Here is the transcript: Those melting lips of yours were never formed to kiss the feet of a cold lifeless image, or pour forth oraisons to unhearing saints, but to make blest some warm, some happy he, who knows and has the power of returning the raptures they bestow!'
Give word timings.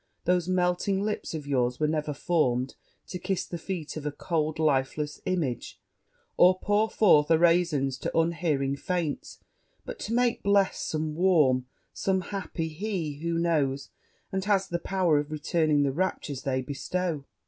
Those 0.25 0.49
melting 0.49 1.03
lips 1.03 1.35
of 1.35 1.45
yours 1.45 1.79
were 1.79 1.87
never 1.87 2.11
formed 2.11 2.73
to 3.05 3.19
kiss 3.19 3.45
the 3.45 3.59
feet 3.59 3.95
of 3.95 4.03
a 4.03 4.11
cold 4.11 4.57
lifeless 4.57 5.21
image, 5.27 5.79
or 6.37 6.57
pour 6.57 6.89
forth 6.89 7.29
oraisons 7.29 7.99
to 7.99 8.17
unhearing 8.17 8.75
saints, 8.75 9.37
but 9.85 9.99
to 9.99 10.11
make 10.15 10.41
blest 10.41 10.87
some 10.89 11.13
warm, 11.13 11.67
some 11.93 12.21
happy 12.21 12.67
he, 12.69 13.13
who 13.19 13.37
knows 13.37 13.91
and 14.31 14.45
has 14.45 14.67
the 14.67 14.79
power 14.79 15.19
of 15.19 15.31
returning 15.31 15.83
the 15.83 15.91
raptures 15.91 16.41
they 16.41 16.63
bestow!' 16.63 17.23